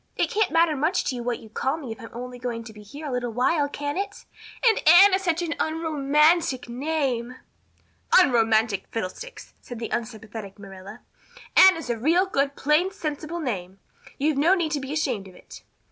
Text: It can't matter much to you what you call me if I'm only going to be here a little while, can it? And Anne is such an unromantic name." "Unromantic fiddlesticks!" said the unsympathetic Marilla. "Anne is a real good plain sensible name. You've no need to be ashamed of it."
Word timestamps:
It 0.15 0.31
can't 0.31 0.49
matter 0.49 0.75
much 0.75 1.03
to 1.03 1.15
you 1.15 1.21
what 1.21 1.37
you 1.41 1.47
call 1.49 1.77
me 1.77 1.91
if 1.91 1.99
I'm 2.01 2.09
only 2.11 2.39
going 2.39 2.63
to 2.63 2.73
be 2.73 2.81
here 2.81 3.05
a 3.05 3.11
little 3.11 3.29
while, 3.31 3.69
can 3.69 3.97
it? 3.99 4.25
And 4.67 4.79
Anne 4.89 5.13
is 5.13 5.21
such 5.21 5.43
an 5.43 5.53
unromantic 5.59 6.67
name." 6.67 7.35
"Unromantic 8.17 8.87
fiddlesticks!" 8.89 9.53
said 9.61 9.77
the 9.77 9.89
unsympathetic 9.91 10.57
Marilla. 10.57 11.01
"Anne 11.55 11.77
is 11.77 11.91
a 11.91 11.99
real 11.99 12.25
good 12.25 12.55
plain 12.55 12.89
sensible 12.89 13.39
name. 13.39 13.77
You've 14.17 14.39
no 14.39 14.55
need 14.55 14.71
to 14.71 14.79
be 14.79 14.91
ashamed 14.91 15.27
of 15.27 15.35
it." 15.35 15.61